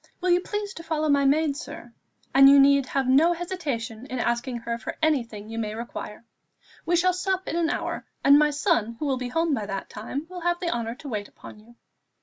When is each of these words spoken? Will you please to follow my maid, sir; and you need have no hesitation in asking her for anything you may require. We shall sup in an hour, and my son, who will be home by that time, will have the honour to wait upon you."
Will 0.19 0.31
you 0.31 0.39
please 0.41 0.73
to 0.73 0.81
follow 0.83 1.09
my 1.09 1.25
maid, 1.25 1.55
sir; 1.55 1.93
and 2.33 2.49
you 2.49 2.59
need 2.59 2.87
have 2.87 3.07
no 3.07 3.33
hesitation 3.33 4.07
in 4.07 4.17
asking 4.17 4.57
her 4.57 4.79
for 4.79 4.97
anything 4.99 5.47
you 5.47 5.59
may 5.59 5.75
require. 5.75 6.25
We 6.87 6.95
shall 6.95 7.13
sup 7.13 7.47
in 7.47 7.55
an 7.55 7.69
hour, 7.69 8.07
and 8.23 8.39
my 8.39 8.49
son, 8.49 8.95
who 8.97 9.05
will 9.05 9.17
be 9.17 9.29
home 9.29 9.53
by 9.53 9.67
that 9.67 9.91
time, 9.91 10.25
will 10.27 10.41
have 10.41 10.59
the 10.59 10.71
honour 10.71 10.95
to 10.95 11.07
wait 11.07 11.27
upon 11.27 11.59
you." 11.59 11.75